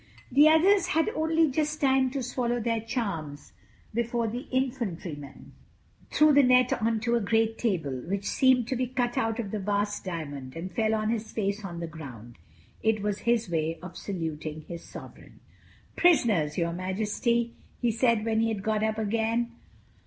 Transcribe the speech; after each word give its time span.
The 0.31 0.49
others 0.49 0.87
had 0.87 1.09
only 1.09 1.51
just 1.51 1.79
time 1.79 2.09
to 2.09 2.23
swallow 2.23 2.59
their 2.59 2.81
charms 2.81 3.53
before 3.93 4.27
the 4.27 4.47
Infantryman 4.49 5.51
threw 6.09 6.33
the 6.33 6.41
net 6.41 6.73
onto 6.81 7.13
a 7.13 7.21
great 7.21 7.59
table, 7.59 7.91
which 8.07 8.25
seemed 8.27 8.67
to 8.69 8.75
be 8.75 8.87
cut 8.87 9.15
out 9.15 9.37
of 9.37 9.53
one 9.53 9.61
vast 9.63 10.03
diamond, 10.03 10.55
and 10.55 10.71
fell 10.71 10.95
on 10.95 11.11
his 11.11 11.31
face 11.31 11.63
on 11.63 11.81
the 11.81 11.85
ground. 11.85 12.39
It 12.81 13.03
was 13.03 13.19
his 13.29 13.47
way 13.47 13.77
of 13.83 13.95
saluting 13.95 14.61
his 14.61 14.83
sovereign. 14.83 15.39
"Prisoners, 15.95 16.57
your 16.57 16.73
Majesty," 16.73 17.53
he 17.79 17.91
said 17.91 18.25
when 18.25 18.39
he 18.39 18.47
had 18.47 18.63
got 18.63 18.81
up 18.81 18.97
again. 18.97 19.51